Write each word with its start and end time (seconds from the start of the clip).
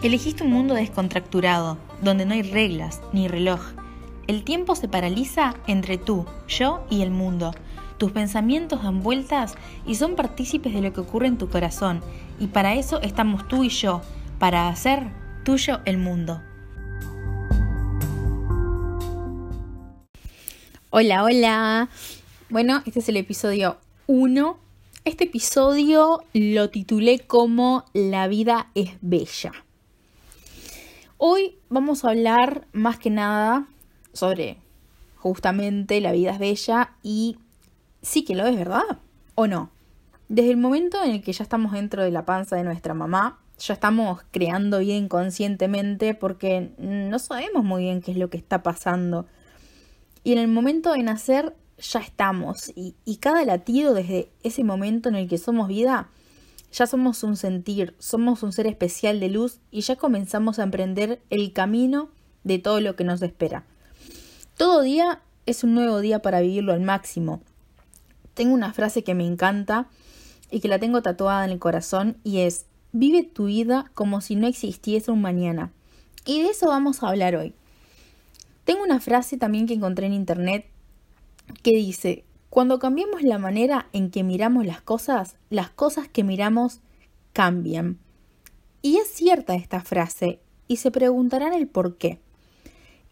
Elegiste 0.00 0.44
un 0.44 0.52
mundo 0.52 0.74
descontracturado, 0.74 1.76
donde 2.02 2.24
no 2.24 2.32
hay 2.32 2.42
reglas 2.42 3.00
ni 3.12 3.26
reloj. 3.26 3.60
El 4.28 4.44
tiempo 4.44 4.76
se 4.76 4.86
paraliza 4.86 5.56
entre 5.66 5.98
tú, 5.98 6.24
yo 6.46 6.86
y 6.88 7.02
el 7.02 7.10
mundo. 7.10 7.52
Tus 7.96 8.12
pensamientos 8.12 8.84
dan 8.84 9.02
vueltas 9.02 9.56
y 9.84 9.96
son 9.96 10.14
partícipes 10.14 10.72
de 10.72 10.82
lo 10.82 10.92
que 10.92 11.00
ocurre 11.00 11.26
en 11.26 11.36
tu 11.36 11.48
corazón. 11.48 12.00
Y 12.38 12.46
para 12.46 12.76
eso 12.76 13.00
estamos 13.02 13.48
tú 13.48 13.64
y 13.64 13.70
yo, 13.70 14.00
para 14.38 14.68
hacer 14.68 15.02
tuyo 15.42 15.80
el 15.84 15.98
mundo. 15.98 16.40
Hola, 20.90 21.24
hola. 21.24 21.88
Bueno, 22.50 22.84
este 22.86 23.00
es 23.00 23.08
el 23.08 23.16
episodio 23.16 23.78
1. 24.06 24.58
Este 25.04 25.24
episodio 25.24 26.22
lo 26.34 26.70
titulé 26.70 27.18
como 27.18 27.84
La 27.94 28.28
vida 28.28 28.68
es 28.76 28.92
bella. 29.00 29.50
Hoy 31.20 31.56
vamos 31.68 32.04
a 32.04 32.10
hablar 32.10 32.68
más 32.70 32.96
que 32.96 33.10
nada 33.10 33.66
sobre 34.12 34.58
justamente 35.16 36.00
la 36.00 36.12
vida 36.12 36.30
es 36.30 36.38
bella 36.38 36.92
y 37.02 37.38
sí 38.02 38.24
que 38.24 38.36
lo 38.36 38.46
es, 38.46 38.56
¿verdad? 38.56 38.84
¿O 39.34 39.48
no? 39.48 39.68
Desde 40.28 40.52
el 40.52 40.58
momento 40.58 41.02
en 41.02 41.10
el 41.10 41.20
que 41.20 41.32
ya 41.32 41.42
estamos 41.42 41.72
dentro 41.72 42.04
de 42.04 42.12
la 42.12 42.24
panza 42.24 42.54
de 42.54 42.62
nuestra 42.62 42.94
mamá, 42.94 43.40
ya 43.58 43.74
estamos 43.74 44.20
creando 44.30 44.78
vida 44.78 44.94
inconscientemente 44.94 46.14
porque 46.14 46.70
no 46.78 47.18
sabemos 47.18 47.64
muy 47.64 47.82
bien 47.82 48.00
qué 48.00 48.12
es 48.12 48.16
lo 48.16 48.30
que 48.30 48.36
está 48.36 48.62
pasando. 48.62 49.26
Y 50.22 50.34
en 50.34 50.38
el 50.38 50.46
momento 50.46 50.92
de 50.92 51.02
nacer 51.02 51.52
ya 51.78 51.98
estamos. 51.98 52.70
Y, 52.76 52.94
y 53.04 53.16
cada 53.16 53.44
latido 53.44 53.92
desde 53.92 54.30
ese 54.44 54.62
momento 54.62 55.08
en 55.08 55.16
el 55.16 55.28
que 55.28 55.38
somos 55.38 55.66
vida 55.66 56.10
ya 56.72 56.86
somos 56.86 57.22
un 57.22 57.36
sentir, 57.36 57.94
somos 57.98 58.42
un 58.42 58.52
ser 58.52 58.66
especial 58.66 59.20
de 59.20 59.28
luz 59.28 59.60
y 59.70 59.80
ya 59.80 59.96
comenzamos 59.96 60.58
a 60.58 60.64
emprender 60.64 61.20
el 61.30 61.52
camino 61.52 62.10
de 62.44 62.58
todo 62.58 62.80
lo 62.80 62.96
que 62.96 63.04
nos 63.04 63.22
espera. 63.22 63.64
Todo 64.56 64.82
día 64.82 65.22
es 65.46 65.64
un 65.64 65.74
nuevo 65.74 66.00
día 66.00 66.20
para 66.20 66.40
vivirlo 66.40 66.72
al 66.72 66.80
máximo. 66.80 67.40
Tengo 68.34 68.54
una 68.54 68.72
frase 68.72 69.02
que 69.02 69.14
me 69.14 69.26
encanta 69.26 69.88
y 70.50 70.60
que 70.60 70.68
la 70.68 70.78
tengo 70.78 71.02
tatuada 71.02 71.44
en 71.44 71.50
el 71.50 71.58
corazón 71.58 72.18
y 72.24 72.40
es, 72.40 72.66
vive 72.92 73.22
tu 73.22 73.46
vida 73.46 73.90
como 73.94 74.20
si 74.20 74.36
no 74.36 74.46
existiese 74.46 75.10
un 75.10 75.20
mañana. 75.20 75.72
Y 76.24 76.42
de 76.42 76.50
eso 76.50 76.68
vamos 76.68 77.02
a 77.02 77.08
hablar 77.08 77.36
hoy. 77.36 77.54
Tengo 78.64 78.82
una 78.82 79.00
frase 79.00 79.38
también 79.38 79.66
que 79.66 79.74
encontré 79.74 80.06
en 80.06 80.12
internet 80.12 80.66
que 81.62 81.72
dice, 81.72 82.24
cuando 82.50 82.78
cambiamos 82.78 83.22
la 83.22 83.38
manera 83.38 83.88
en 83.92 84.10
que 84.10 84.24
miramos 84.24 84.66
las 84.66 84.80
cosas, 84.80 85.36
las 85.50 85.70
cosas 85.70 86.08
que 86.08 86.24
miramos 86.24 86.80
cambian. 87.32 87.98
Y 88.80 88.96
es 88.96 89.08
cierta 89.08 89.54
esta 89.54 89.80
frase, 89.80 90.40
y 90.66 90.76
se 90.76 90.90
preguntarán 90.90 91.52
el 91.52 91.66
por 91.66 91.96
qué. 91.96 92.20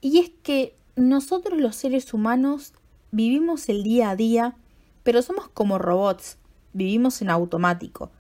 Y 0.00 0.18
es 0.18 0.30
que 0.42 0.76
nosotros 0.94 1.58
los 1.58 1.76
seres 1.76 2.14
humanos 2.14 2.72
vivimos 3.10 3.68
el 3.68 3.82
día 3.82 4.10
a 4.10 4.16
día, 4.16 4.56
pero 5.02 5.22
somos 5.22 5.48
como 5.48 5.78
robots, 5.78 6.38
vivimos 6.72 7.20
en 7.22 7.30
automático, 7.30 8.10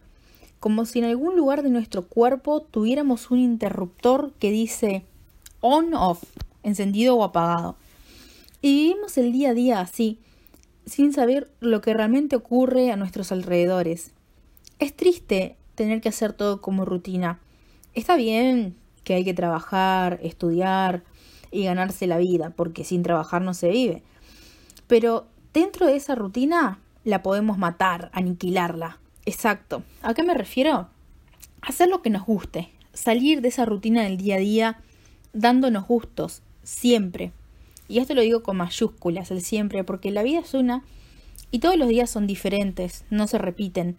como 0.60 0.84
si 0.84 0.98
en 0.98 1.06
algún 1.06 1.36
lugar 1.36 1.62
de 1.62 1.70
nuestro 1.70 2.06
cuerpo 2.06 2.62
tuviéramos 2.62 3.30
un 3.30 3.38
interruptor 3.38 4.32
que 4.38 4.50
dice 4.50 5.04
on-off, 5.60 6.22
encendido 6.62 7.16
o 7.16 7.24
apagado. 7.24 7.76
Y 8.62 8.88
vivimos 8.88 9.16
el 9.18 9.32
día 9.32 9.50
a 9.50 9.54
día 9.54 9.80
así, 9.80 10.18
sin 10.86 11.12
saber 11.12 11.50
lo 11.60 11.80
que 11.80 11.92
realmente 11.92 12.36
ocurre 12.36 12.90
a 12.90 12.96
nuestros 12.96 13.32
alrededores. 13.32 14.12
Es 14.78 14.94
triste 14.94 15.56
tener 15.74 16.00
que 16.00 16.08
hacer 16.08 16.32
todo 16.32 16.60
como 16.60 16.84
rutina. 16.84 17.40
Está 17.94 18.16
bien 18.16 18.76
que 19.04 19.14
hay 19.14 19.24
que 19.24 19.34
trabajar, 19.34 20.18
estudiar 20.22 21.04
y 21.50 21.64
ganarse 21.64 22.06
la 22.06 22.18
vida, 22.18 22.50
porque 22.50 22.84
sin 22.84 23.02
trabajar 23.02 23.42
no 23.42 23.54
se 23.54 23.68
vive. 23.68 24.02
Pero 24.86 25.26
dentro 25.52 25.86
de 25.86 25.96
esa 25.96 26.14
rutina 26.14 26.78
la 27.04 27.22
podemos 27.22 27.58
matar, 27.58 28.10
aniquilarla. 28.12 28.98
Exacto. 29.24 29.82
¿A 30.02 30.14
qué 30.14 30.22
me 30.22 30.34
refiero? 30.34 30.88
Hacer 31.62 31.88
lo 31.88 32.02
que 32.02 32.10
nos 32.10 32.24
guste, 32.24 32.70
salir 32.92 33.40
de 33.40 33.48
esa 33.48 33.64
rutina 33.64 34.02
del 34.02 34.16
día 34.16 34.36
a 34.36 34.38
día 34.38 34.80
dándonos 35.32 35.86
gustos, 35.86 36.42
siempre, 36.62 37.32
y 37.88 37.98
esto 37.98 38.14
lo 38.14 38.22
digo 38.22 38.42
con 38.42 38.56
mayúsculas, 38.56 39.30
el 39.30 39.42
siempre, 39.42 39.84
porque 39.84 40.10
la 40.10 40.22
vida 40.22 40.40
es 40.40 40.54
una 40.54 40.82
y 41.50 41.60
todos 41.60 41.76
los 41.76 41.88
días 41.88 42.10
son 42.10 42.26
diferentes, 42.26 43.04
no 43.10 43.26
se 43.26 43.38
repiten. 43.38 43.96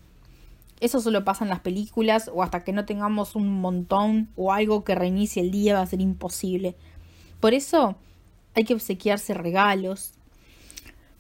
Eso 0.80 1.00
solo 1.00 1.24
pasa 1.24 1.44
en 1.44 1.50
las 1.50 1.62
películas 1.62 2.30
o 2.34 2.44
hasta 2.44 2.64
que 2.64 2.74
no 2.74 2.86
tengamos 2.86 3.36
un 3.36 3.62
montón 3.62 4.30
o 4.36 4.54
algo 4.54 4.84
que 4.84 4.96
reinicie 4.96 5.42
el 5.42 5.52
día 5.52 5.76
va 5.76 5.82
a 5.82 5.88
ser 5.88 6.02
imposible. 6.02 6.76
Por 7.40 7.54
eso 7.54 7.96
hay 8.54 8.64
que 8.64 8.74
obsequiarse 8.74 9.34
regalos. 9.34 10.14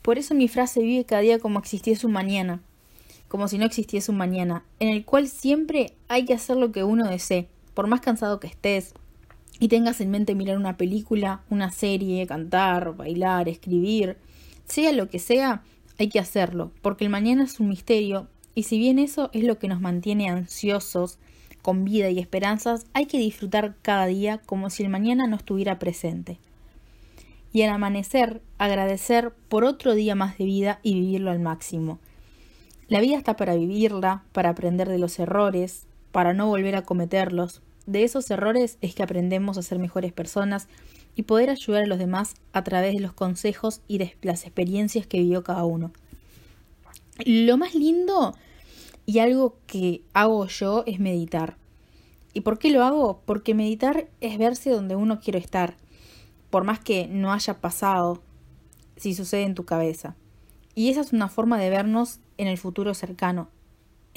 Por 0.02 0.18
eso 0.18 0.36
mi 0.36 0.48
frase 0.48 0.82
vive 0.82 1.06
cada 1.06 1.22
día 1.22 1.40
como 1.40 1.60
existiese 1.60 2.06
un 2.06 2.14
mañana, 2.14 2.62
como 3.28 3.48
si 3.48 3.58
no 3.58 3.66
existiese 3.66 4.12
un 4.12 4.18
mañana, 4.18 4.64
en 4.80 4.90
el 4.90 5.06
cual 5.06 5.28
siempre 5.28 5.94
hay 6.08 6.26
que 6.26 6.34
hacer 6.34 6.58
lo 6.58 6.72
que 6.72 6.84
uno 6.84 7.08
desee, 7.08 7.48
por 7.74 7.88
más 7.88 8.02
cansado 8.02 8.40
que 8.40 8.48
estés, 8.48 8.94
y 9.60 9.68
tengas 9.68 10.02
en 10.02 10.12
mente 10.12 10.36
mirar 10.36 10.58
una 10.58 10.78
película, 10.78 11.42
una 11.50 11.72
serie, 11.72 12.28
cantar, 12.28 12.96
bailar, 12.96 13.50
escribir, 13.50 14.18
sea 14.66 14.92
lo 14.92 15.10
que 15.10 15.20
sea, 15.20 15.64
hay 15.98 16.10
que 16.10 16.20
hacerlo, 16.20 16.72
porque 16.82 17.06
el 17.06 17.10
mañana 17.10 17.44
es 17.44 17.60
un 17.60 17.70
misterio 17.70 18.28
y 18.54 18.64
si 18.64 18.78
bien 18.78 19.00
eso 19.00 19.30
es 19.34 19.44
lo 19.44 19.58
que 19.58 19.68
nos 19.68 19.82
mantiene 19.82 20.30
ansiosos, 20.30 21.20
con 21.62 21.84
vida 21.84 22.10
y 22.10 22.20
esperanzas, 22.20 22.86
hay 22.94 23.08
que 23.08 23.18
disfrutar 23.18 23.76
cada 23.82 24.06
día 24.06 24.38
como 24.46 24.70
si 24.70 24.84
el 24.84 24.90
mañana 24.90 25.28
no 25.28 25.36
estuviera 25.36 25.80
presente. 25.80 26.40
Y 27.52 27.64
al 27.64 27.72
amanecer, 27.72 28.42
agradecer 28.58 29.34
por 29.50 29.66
otro 29.66 29.94
día 29.94 30.16
más 30.16 30.38
de 30.38 30.46
vida 30.46 30.80
y 30.82 30.94
vivirlo 30.94 31.30
al 31.30 31.40
máximo. 31.40 32.00
La 32.88 33.02
vida 33.02 33.18
está 33.18 33.36
para 33.36 33.56
vivirla, 33.56 34.24
para 34.32 34.52
aprender 34.52 34.88
de 34.88 34.98
los 34.98 35.20
errores, 35.20 35.88
para 36.14 36.34
no 36.34 36.48
volver 36.48 36.78
a 36.78 36.84
cometerlos, 36.84 37.62
de 37.88 38.04
esos 38.04 38.30
errores 38.30 38.78
es 38.82 38.94
que 38.94 39.02
aprendemos 39.02 39.58
a 39.58 39.64
ser 39.64 39.80
mejores 39.80 40.14
personas 40.14 40.68
y 41.16 41.24
poder 41.24 41.50
ayudar 41.50 41.84
a 41.84 41.88
los 41.88 41.98
demás 41.98 42.36
a 42.54 42.64
través 42.64 42.94
de 42.94 43.00
los 43.00 43.14
consejos 43.14 43.82
y 43.88 43.98
de 43.98 44.16
las 44.22 44.44
experiencias 44.44 45.08
que 45.08 45.20
vivió 45.20 45.44
cada 45.44 45.64
uno. 45.64 45.92
Lo 47.26 47.58
más 47.58 47.74
lindo 47.74 48.36
y 49.08 49.20
algo 49.20 49.58
que 49.66 50.04
hago 50.14 50.46
yo 50.48 50.84
es 50.86 51.00
meditar. 51.00 51.58
¿Y 52.34 52.42
por 52.42 52.60
qué 52.60 52.70
lo 52.70 52.84
hago? 52.84 53.24
Porque 53.26 53.56
meditar 53.56 54.08
es 54.22 54.38
verse 54.38 54.70
donde 54.70 54.96
uno 54.96 55.20
quiere 55.20 55.40
estar, 55.40 55.76
por 56.52 56.66
más 56.66 56.80
que 56.80 57.08
no 57.08 57.34
haya 57.34 57.56
pasado, 57.62 58.22
si 58.98 59.16
sucede 59.16 59.44
en 59.44 59.56
tu 59.56 59.66
cabeza. 59.66 60.16
Y 60.76 60.90
esa 60.90 61.02
es 61.02 61.14
una 61.14 61.30
forma 61.30 61.58
de 61.58 61.70
vernos 61.70 62.20
en 62.38 62.48
el 62.48 62.58
futuro 62.58 62.94
cercano, 62.94 63.50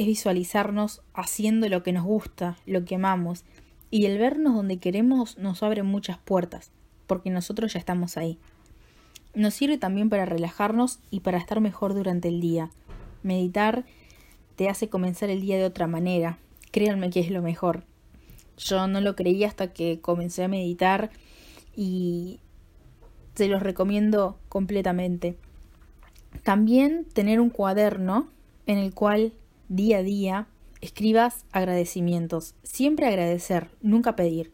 es 0.01 0.07
visualizarnos 0.07 1.03
haciendo 1.13 1.69
lo 1.69 1.83
que 1.83 1.93
nos 1.93 2.05
gusta, 2.05 2.57
lo 2.65 2.87
que 2.87 2.95
amamos, 2.95 3.45
y 3.91 4.07
el 4.07 4.17
vernos 4.17 4.55
donde 4.55 4.79
queremos 4.79 5.37
nos 5.37 5.63
abre 5.63 5.83
muchas 5.83 6.17
puertas, 6.17 6.71
porque 7.07 7.29
nosotros 7.29 7.75
ya 7.75 7.81
estamos 7.81 8.17
ahí. 8.17 8.39
Nos 9.35 9.53
sirve 9.53 9.77
también 9.77 10.09
para 10.09 10.25
relajarnos 10.25 11.01
y 11.11 11.21
para 11.21 11.37
estar 11.37 11.61
mejor 11.61 11.93
durante 11.93 12.29
el 12.29 12.41
día. 12.41 12.71
Meditar 13.23 13.85
te 14.57 14.71
hace 14.71 14.89
comenzar 14.89 15.29
el 15.29 15.43
día 15.43 15.59
de 15.59 15.67
otra 15.67 15.87
manera. 15.87 16.39
Créanme 16.71 17.11
que 17.11 17.21
es 17.21 17.31
lo 17.31 17.43
mejor. 17.43 17.85
Yo 18.57 18.87
no 18.87 19.03
lo 19.03 19.17
creía 19.17 19.49
hasta 19.49 19.75
que 19.75 20.01
comencé 20.01 20.45
a 20.45 20.49
meditar 20.49 21.11
y 21.77 22.41
se 23.35 23.49
los 23.49 23.63
recomiendo 23.63 24.39
completamente. 24.49 25.37
También 26.43 27.05
tener 27.13 27.39
un 27.39 27.51
cuaderno 27.51 28.29
en 28.67 28.79
el 28.79 28.95
cual 28.95 29.35
día 29.71 29.99
a 29.99 30.03
día 30.03 30.49
escribas 30.81 31.45
agradecimientos. 31.53 32.55
Siempre 32.65 33.07
agradecer, 33.07 33.69
nunca 33.81 34.17
pedir. 34.17 34.51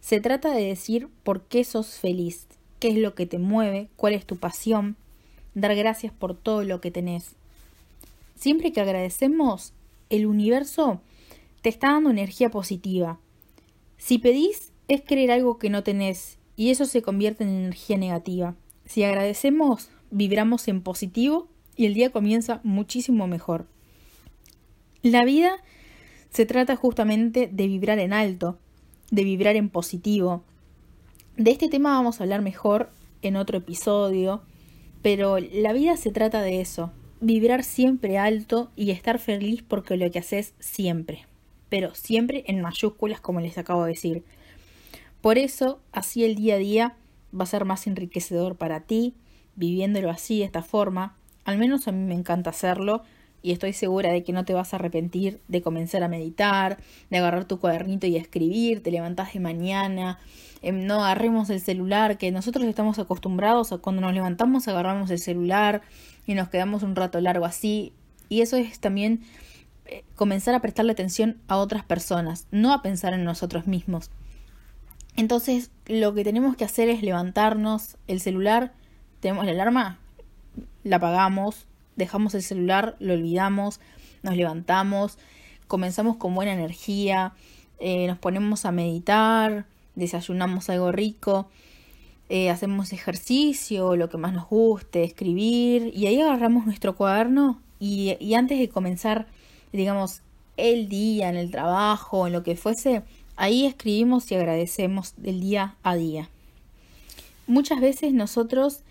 Se 0.00 0.18
trata 0.18 0.54
de 0.54 0.64
decir 0.64 1.08
por 1.22 1.42
qué 1.42 1.62
sos 1.62 1.98
feliz, 1.98 2.46
qué 2.78 2.88
es 2.88 2.96
lo 2.96 3.14
que 3.14 3.26
te 3.26 3.38
mueve, 3.38 3.90
cuál 3.96 4.14
es 4.14 4.24
tu 4.24 4.38
pasión, 4.38 4.96
dar 5.54 5.76
gracias 5.76 6.12
por 6.12 6.34
todo 6.34 6.64
lo 6.64 6.80
que 6.80 6.90
tenés. 6.90 7.34
Siempre 8.34 8.72
que 8.72 8.80
agradecemos, 8.80 9.74
el 10.08 10.24
universo 10.24 11.02
te 11.60 11.68
está 11.68 11.92
dando 11.92 12.08
energía 12.08 12.50
positiva. 12.50 13.20
Si 13.98 14.16
pedís, 14.16 14.72
es 14.88 15.02
creer 15.02 15.32
algo 15.32 15.58
que 15.58 15.68
no 15.68 15.82
tenés 15.82 16.38
y 16.56 16.70
eso 16.70 16.86
se 16.86 17.02
convierte 17.02 17.44
en 17.44 17.50
energía 17.50 17.98
negativa. 17.98 18.54
Si 18.86 19.04
agradecemos, 19.04 19.90
vibramos 20.10 20.66
en 20.68 20.80
positivo 20.80 21.46
y 21.76 21.84
el 21.84 21.92
día 21.92 22.10
comienza 22.10 22.62
muchísimo 22.64 23.26
mejor. 23.26 23.66
La 25.02 25.24
vida 25.24 25.56
se 26.28 26.44
trata 26.44 26.76
justamente 26.76 27.48
de 27.50 27.66
vibrar 27.66 27.98
en 27.98 28.12
alto, 28.12 28.58
de 29.10 29.24
vibrar 29.24 29.56
en 29.56 29.70
positivo. 29.70 30.44
De 31.38 31.50
este 31.50 31.68
tema 31.68 31.94
vamos 31.96 32.20
a 32.20 32.24
hablar 32.24 32.42
mejor 32.42 32.90
en 33.22 33.36
otro 33.36 33.56
episodio, 33.56 34.42
pero 35.00 35.38
la 35.38 35.72
vida 35.72 35.96
se 35.96 36.10
trata 36.10 36.42
de 36.42 36.60
eso, 36.60 36.92
vibrar 37.22 37.64
siempre 37.64 38.18
alto 38.18 38.70
y 38.76 38.90
estar 38.90 39.18
feliz 39.18 39.62
porque 39.66 39.96
lo 39.96 40.10
que 40.10 40.18
haces 40.18 40.52
siempre. 40.58 41.24
pero 41.70 41.94
siempre 41.94 42.44
en 42.48 42.60
mayúsculas 42.60 43.20
como 43.20 43.40
les 43.40 43.56
acabo 43.56 43.84
de 43.84 43.92
decir. 43.92 44.24
Por 45.22 45.38
eso, 45.38 45.80
así 45.92 46.24
el 46.24 46.34
día 46.34 46.56
a 46.56 46.58
día 46.58 46.96
va 47.38 47.44
a 47.44 47.46
ser 47.46 47.64
más 47.64 47.86
enriquecedor 47.86 48.56
para 48.56 48.80
ti, 48.80 49.14
viviéndolo 49.54 50.10
así, 50.10 50.40
de 50.40 50.46
esta 50.46 50.62
forma. 50.62 51.16
Al 51.44 51.58
menos 51.58 51.86
a 51.88 51.92
mí 51.92 52.04
me 52.04 52.14
encanta 52.14 52.50
hacerlo 52.50 53.02
y 53.42 53.52
estoy 53.52 53.72
segura 53.72 54.12
de 54.12 54.22
que 54.22 54.32
no 54.32 54.44
te 54.44 54.54
vas 54.54 54.72
a 54.72 54.76
arrepentir 54.76 55.40
de 55.48 55.62
comenzar 55.62 56.02
a 56.02 56.08
meditar, 56.08 56.78
de 57.10 57.18
agarrar 57.18 57.44
tu 57.44 57.58
cuadernito 57.58 58.06
y 58.06 58.16
escribir, 58.16 58.82
te 58.82 58.90
levantás 58.90 59.32
de 59.32 59.40
mañana, 59.40 60.18
em, 60.62 60.86
no 60.86 61.02
agarremos 61.04 61.50
el 61.50 61.60
celular, 61.60 62.18
que 62.18 62.30
nosotros 62.30 62.64
estamos 62.64 62.98
acostumbrados 62.98 63.72
a 63.72 63.78
cuando 63.78 64.02
nos 64.02 64.12
levantamos 64.12 64.68
agarramos 64.68 65.10
el 65.10 65.18
celular 65.18 65.82
y 66.26 66.34
nos 66.34 66.48
quedamos 66.48 66.82
un 66.82 66.96
rato 66.96 67.20
largo 67.20 67.44
así. 67.44 67.92
Y 68.28 68.42
eso 68.42 68.56
es 68.56 68.78
también 68.78 69.22
eh, 69.86 70.04
comenzar 70.14 70.54
a 70.54 70.60
prestarle 70.60 70.92
atención 70.92 71.38
a 71.48 71.56
otras 71.56 71.84
personas, 71.84 72.46
no 72.50 72.72
a 72.72 72.82
pensar 72.82 73.14
en 73.14 73.24
nosotros 73.24 73.66
mismos. 73.66 74.10
Entonces, 75.16 75.70
lo 75.86 76.14
que 76.14 76.24
tenemos 76.24 76.56
que 76.56 76.64
hacer 76.64 76.88
es 76.88 77.02
levantarnos, 77.02 77.96
el 78.06 78.20
celular, 78.20 78.72
tenemos 79.20 79.44
la 79.44 79.52
alarma, 79.52 79.98
la 80.84 80.96
apagamos, 80.96 81.66
dejamos 82.04 82.34
el 82.34 82.42
celular, 82.42 82.96
lo 82.98 83.14
olvidamos, 83.14 83.80
nos 84.22 84.36
levantamos, 84.36 85.18
comenzamos 85.68 86.16
con 86.16 86.34
buena 86.34 86.52
energía, 86.52 87.32
eh, 87.78 88.06
nos 88.06 88.18
ponemos 88.18 88.64
a 88.64 88.72
meditar, 88.72 89.66
desayunamos 89.94 90.68
algo 90.68 90.92
rico, 90.92 91.48
eh, 92.28 92.50
hacemos 92.50 92.92
ejercicio, 92.92 93.96
lo 93.96 94.08
que 94.08 94.18
más 94.18 94.32
nos 94.32 94.48
guste, 94.48 95.04
escribir, 95.04 95.92
y 95.94 96.06
ahí 96.06 96.20
agarramos 96.20 96.66
nuestro 96.66 96.94
cuaderno 96.94 97.60
y, 97.78 98.16
y 98.20 98.34
antes 98.34 98.58
de 98.58 98.68
comenzar, 98.68 99.26
digamos, 99.72 100.22
el 100.56 100.88
día, 100.88 101.28
en 101.28 101.36
el 101.36 101.50
trabajo, 101.50 102.26
en 102.26 102.32
lo 102.32 102.42
que 102.42 102.56
fuese, 102.56 103.02
ahí 103.36 103.66
escribimos 103.66 104.30
y 104.30 104.34
agradecemos 104.34 105.14
del 105.16 105.40
día 105.40 105.76
a 105.82 105.94
día. 105.96 106.28
Muchas 107.46 107.80
veces 107.80 108.12
nosotros, 108.12 108.82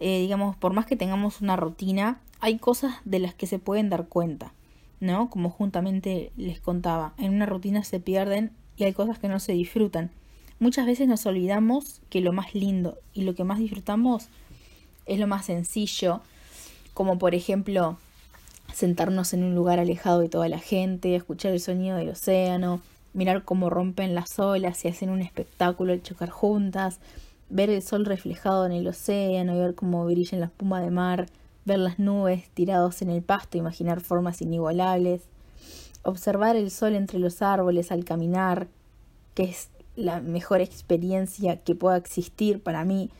eh, 0.00 0.20
digamos, 0.20 0.56
por 0.56 0.72
más 0.72 0.86
que 0.86 0.96
tengamos 0.96 1.40
una 1.40 1.56
rutina, 1.56 2.20
hay 2.40 2.58
cosas 2.58 2.96
de 3.04 3.18
las 3.18 3.34
que 3.34 3.46
se 3.46 3.58
pueden 3.58 3.90
dar 3.90 4.06
cuenta, 4.08 4.52
¿no? 5.00 5.30
Como 5.30 5.50
juntamente 5.50 6.32
les 6.36 6.60
contaba, 6.60 7.14
en 7.18 7.34
una 7.34 7.46
rutina 7.46 7.84
se 7.84 8.00
pierden 8.00 8.52
y 8.76 8.84
hay 8.84 8.92
cosas 8.92 9.18
que 9.18 9.28
no 9.28 9.40
se 9.40 9.52
disfrutan. 9.52 10.10
Muchas 10.58 10.86
veces 10.86 11.08
nos 11.08 11.26
olvidamos 11.26 12.00
que 12.08 12.20
lo 12.20 12.32
más 12.32 12.54
lindo 12.54 12.98
y 13.12 13.22
lo 13.22 13.34
que 13.34 13.44
más 13.44 13.58
disfrutamos 13.58 14.28
es 15.04 15.18
lo 15.18 15.26
más 15.26 15.46
sencillo, 15.46 16.20
como 16.94 17.18
por 17.18 17.34
ejemplo 17.34 17.98
sentarnos 18.72 19.32
en 19.32 19.44
un 19.44 19.54
lugar 19.54 19.78
alejado 19.78 20.20
de 20.20 20.28
toda 20.28 20.48
la 20.48 20.58
gente, 20.58 21.14
escuchar 21.14 21.52
el 21.52 21.60
sonido 21.60 21.96
del 21.96 22.10
océano, 22.10 22.80
mirar 23.12 23.44
cómo 23.44 23.70
rompen 23.70 24.14
las 24.14 24.38
olas 24.38 24.84
y 24.84 24.88
hacen 24.88 25.10
un 25.10 25.22
espectáculo 25.22 25.92
al 25.92 26.02
chocar 26.02 26.30
juntas, 26.30 26.98
ver 27.48 27.70
el 27.70 27.82
sol 27.82 28.04
reflejado 28.04 28.66
en 28.66 28.72
el 28.72 28.86
océano 28.88 29.54
y 29.54 29.58
ver 29.58 29.74
cómo 29.74 30.04
brilla 30.04 30.30
en 30.32 30.40
la 30.40 30.46
espuma 30.46 30.80
de 30.80 30.90
mar, 30.90 31.26
ver 31.66 31.78
las 31.78 31.98
nubes 31.98 32.48
tirados 32.54 33.02
en 33.02 33.10
el 33.10 33.22
pasto, 33.22 33.58
imaginar 33.58 34.00
formas 34.00 34.40
inigualables, 34.40 35.22
observar 36.02 36.56
el 36.56 36.70
sol 36.70 36.94
entre 36.94 37.18
los 37.18 37.42
árboles 37.42 37.92
al 37.92 38.04
caminar, 38.04 38.68
que 39.34 39.44
es 39.44 39.68
la 39.96 40.20
mejor 40.20 40.60
experiencia 40.60 41.56
que 41.56 41.74
pueda 41.74 41.96
existir 41.96 42.62
para 42.62 42.84
mí. 42.84 43.10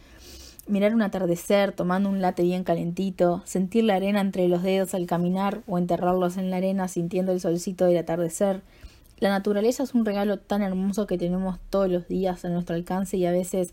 Mirar 0.69 0.95
un 0.95 1.03
atardecer 1.03 1.73
tomando 1.73 2.09
un 2.09 2.21
late 2.21 2.43
bien 2.43 2.65
calentito, 2.65 3.43
sentir 3.45 3.85
la 3.85 3.97
arena 3.97 4.21
entre 4.21 4.49
los 4.49 4.63
dedos 4.63 4.95
al 4.95 5.07
caminar 5.07 5.63
o 5.67 5.79
enterrarlos 5.79 6.37
en 6.37 6.51
la 6.51 6.57
arena 6.57 6.89
sintiendo 6.89 7.33
el 7.33 7.41
solcito 7.41 7.85
del 7.85 7.99
atardecer. 7.99 8.63
La 9.19 9.31
naturaleza 9.31 9.83
es 9.83 9.95
un 9.95 10.05
regalo 10.05 10.39
tan 10.39 10.63
hermoso 10.63 11.07
que 11.07 11.19
tenemos 11.19 11.59
todos 11.71 11.91
los 11.91 12.07
días 12.09 12.45
a 12.45 12.49
nuestro 12.49 12.77
alcance 12.77 13.17
y 13.17 13.27
a 13.27 13.33
veces 13.33 13.73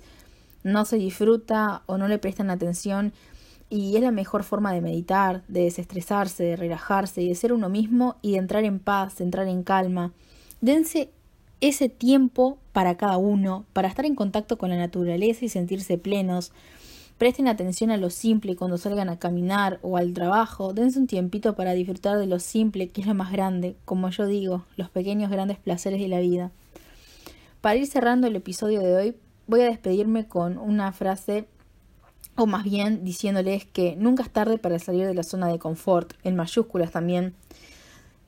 no 0.64 0.86
se 0.86 0.98
disfruta 0.98 1.84
o 1.86 1.98
no 1.98 2.08
le 2.08 2.18
prestan 2.18 2.50
atención 2.50 3.12
y 3.74 3.96
es 3.96 4.04
la 4.04 4.12
mejor 4.12 4.44
forma 4.44 4.72
de 4.72 4.82
meditar, 4.82 5.42
de 5.48 5.64
desestresarse, 5.64 6.44
de 6.44 6.56
relajarse 6.56 7.24
y 7.24 7.30
de 7.30 7.34
ser 7.34 7.54
uno 7.54 7.70
mismo 7.70 8.18
y 8.22 8.34
de 8.34 8.38
entrar 8.38 8.66
en 8.66 8.78
paz, 8.78 9.18
de 9.18 9.24
entrar 9.24 9.48
en 9.48 9.64
calma. 9.64 10.14
Dense 10.62 11.10
ese 11.60 11.90
tiempo 11.90 12.60
para 12.72 12.98
cada 12.98 13.18
uno, 13.18 13.66
para 13.74 13.88
estar 13.88 14.06
en 14.06 14.14
contacto 14.14 14.60
con 14.60 14.70
la 14.70 14.78
naturaleza 14.78 15.44
y 15.44 15.50
sentirse 15.50 15.98
plenos. 15.98 16.52
Presten 17.18 17.48
atención 17.48 17.90
a 17.90 17.98
lo 17.98 18.12
simple 18.12 18.56
cuando 18.56 18.78
salgan 18.78 19.10
a 19.10 19.18
caminar 19.18 19.80
o 19.82 19.98
al 19.98 20.14
trabajo. 20.14 20.74
Dense 20.74 21.00
un 21.00 21.08
tiempito 21.08 21.56
para 21.56 21.74
disfrutar 21.74 22.20
de 22.20 22.28
lo 22.28 22.38
simple, 22.38 22.90
que 22.90 23.02
es 23.02 23.08
lo 23.08 23.16
más 23.16 23.32
grande, 23.32 23.76
como 23.86 24.08
yo 24.12 24.28
digo, 24.28 24.66
los 24.78 24.92
pequeños 24.92 25.32
grandes 25.32 25.58
placeres 25.58 26.00
de 26.00 26.10
la 26.10 26.20
vida. 26.20 26.52
Para 27.60 27.78
ir 27.78 27.88
cerrando 27.88 28.28
el 28.28 28.36
episodio 28.36 28.82
de 28.82 28.96
hoy, 28.96 29.16
voy 29.48 29.62
a 29.62 29.66
despedirme 29.66 30.28
con 30.28 30.60
una 30.60 30.92
frase, 30.92 31.48
o 32.36 32.46
más 32.46 32.64
bien 32.64 33.04
diciéndoles 33.04 33.66
que 33.66 33.96
nunca 33.96 34.24
es 34.24 34.30
tarde 34.30 34.58
para 34.58 34.80
salir 34.80 35.06
de 35.06 35.14
la 35.14 35.24
zona 35.24 35.48
de 35.48 35.60
confort, 35.60 36.14
en 36.24 36.36
mayúsculas 36.36 36.92
también. 36.92 37.36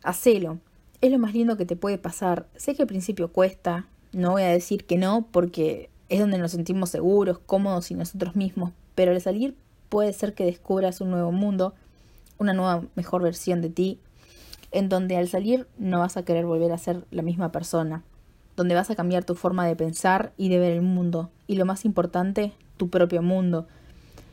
Hacelo, 0.03 0.59
es 1.01 1.11
lo 1.11 1.19
más 1.19 1.33
lindo 1.33 1.57
que 1.57 1.65
te 1.65 1.75
puede 1.75 1.97
pasar. 1.97 2.47
Sé 2.55 2.75
que 2.75 2.83
al 2.83 2.87
principio 2.87 3.31
cuesta, 3.31 3.87
no 4.11 4.31
voy 4.31 4.43
a 4.43 4.49
decir 4.49 4.85
que 4.85 4.97
no, 4.97 5.27
porque 5.31 5.89
es 6.09 6.19
donde 6.19 6.37
nos 6.37 6.51
sentimos 6.51 6.89
seguros, 6.89 7.39
cómodos 7.39 7.91
y 7.91 7.95
nosotros 7.95 8.35
mismos, 8.35 8.71
pero 8.93 9.11
al 9.11 9.21
salir 9.21 9.55
puede 9.89 10.13
ser 10.13 10.33
que 10.33 10.45
descubras 10.45 11.01
un 11.01 11.09
nuevo 11.11 11.31
mundo, 11.31 11.73
una 12.37 12.53
nueva 12.53 12.83
mejor 12.95 13.23
versión 13.23 13.61
de 13.61 13.69
ti, 13.69 13.99
en 14.71 14.89
donde 14.89 15.17
al 15.17 15.27
salir 15.27 15.67
no 15.77 15.99
vas 15.99 16.17
a 16.17 16.23
querer 16.23 16.45
volver 16.45 16.71
a 16.71 16.77
ser 16.77 17.05
la 17.11 17.21
misma 17.21 17.51
persona, 17.51 18.03
donde 18.55 18.75
vas 18.75 18.89
a 18.89 18.95
cambiar 18.95 19.23
tu 19.23 19.35
forma 19.35 19.65
de 19.65 19.75
pensar 19.75 20.33
y 20.37 20.49
de 20.49 20.59
ver 20.59 20.73
el 20.73 20.81
mundo, 20.81 21.29
y 21.47 21.55
lo 21.55 21.65
más 21.65 21.85
importante, 21.85 22.53
tu 22.77 22.89
propio 22.89 23.21
mundo. 23.21 23.67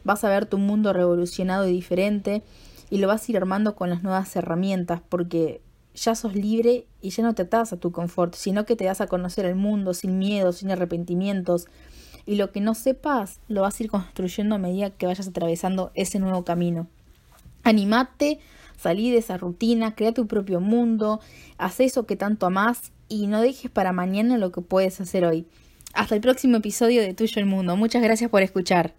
Vas 0.05 0.25
a 0.25 0.29
ver 0.29 0.47
tu 0.47 0.59
mundo 0.59 0.93
revolucionado 0.93 1.67
y 1.67 1.73
diferente, 1.73 2.43
y 2.91 2.99
lo 2.99 3.09
vas 3.09 3.27
a 3.27 3.33
ir 3.33 3.37
armando 3.37 3.75
con 3.75 3.91
las 3.91 4.03
nuevas 4.03 4.35
herramientas, 4.37 5.01
porque 5.09 5.63
ya 5.95 6.15
sos 6.15 6.35
libre 6.35 6.87
y 7.01 7.11
ya 7.11 7.23
no 7.23 7.35
te 7.35 7.43
atas 7.43 7.73
a 7.73 7.77
tu 7.77 7.93
confort, 7.93 8.35
sino 8.35 8.65
que 8.65 8.77
te 8.77 8.85
das 8.85 9.01
a 9.01 9.07
conocer 9.07 9.45
el 9.45 9.55
mundo 9.55 9.95
sin 9.95 10.19
miedo, 10.19 10.53
sin 10.53 10.71
arrepentimientos. 10.71 11.67
Y 12.25 12.37
lo 12.37 12.53
que 12.53 12.61
no 12.61 12.75
sepas 12.75 13.41
lo 13.49 13.63
vas 13.63 13.79
a 13.79 13.83
ir 13.83 13.91
construyendo 13.91 14.55
a 14.55 14.59
medida 14.59 14.91
que 14.91 15.07
vayas 15.07 15.29
atravesando 15.29 15.91
ese 15.95 16.19
nuevo 16.19 16.45
camino. 16.45 16.87
Animate, 17.65 18.41
salí 18.77 19.11
de 19.11 19.19
esa 19.19 19.37
rutina, 19.37 19.95
crea 19.95 20.13
tu 20.13 20.27
propio 20.27 20.61
mundo, 20.61 21.21
haz 21.59 21.81
eso 21.81 22.07
que 22.07 22.17
tanto 22.17 22.47
amás 22.47 22.93
y 23.09 23.27
no 23.27 23.41
dejes 23.41 23.71
para 23.71 23.93
mañana 23.93 24.39
lo 24.39 24.53
que 24.53 24.61
puedes 24.61 25.01
hacer 25.01 25.25
hoy. 25.25 25.47
Hasta 25.95 26.15
el 26.15 26.21
próximo 26.21 26.57
episodio 26.57 27.03
de 27.03 27.13
Tuyo 27.13 27.41
el 27.41 27.47
Mundo. 27.47 27.77
Muchas 27.77 28.03
gracias 28.03 28.31
por 28.31 28.43
escuchar. 28.43 28.95